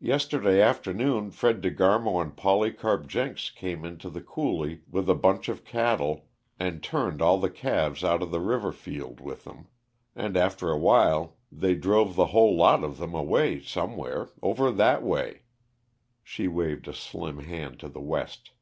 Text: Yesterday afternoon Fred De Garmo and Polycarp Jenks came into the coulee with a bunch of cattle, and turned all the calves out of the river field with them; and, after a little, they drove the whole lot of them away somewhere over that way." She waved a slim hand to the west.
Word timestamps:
Yesterday 0.00 0.62
afternoon 0.62 1.30
Fred 1.30 1.60
De 1.60 1.70
Garmo 1.70 2.22
and 2.22 2.34
Polycarp 2.34 3.06
Jenks 3.06 3.50
came 3.50 3.84
into 3.84 4.08
the 4.08 4.22
coulee 4.22 4.80
with 4.90 5.10
a 5.10 5.14
bunch 5.14 5.50
of 5.50 5.62
cattle, 5.62 6.24
and 6.58 6.82
turned 6.82 7.20
all 7.20 7.36
the 7.36 7.50
calves 7.50 8.02
out 8.02 8.22
of 8.22 8.30
the 8.30 8.40
river 8.40 8.72
field 8.72 9.20
with 9.20 9.44
them; 9.44 9.66
and, 10.16 10.38
after 10.38 10.70
a 10.72 10.78
little, 10.78 11.36
they 11.52 11.74
drove 11.74 12.14
the 12.16 12.28
whole 12.32 12.56
lot 12.56 12.82
of 12.82 12.96
them 12.96 13.12
away 13.14 13.60
somewhere 13.60 14.30
over 14.40 14.70
that 14.70 15.02
way." 15.02 15.42
She 16.24 16.48
waved 16.48 16.88
a 16.88 16.94
slim 16.94 17.40
hand 17.40 17.78
to 17.80 17.90
the 17.90 18.00
west. 18.00 18.52